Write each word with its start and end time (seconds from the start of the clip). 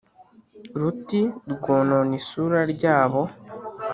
Ruti 0.79 1.21
rwonona 1.53 2.13
isuri 2.21 2.57
ryabo 2.73 3.21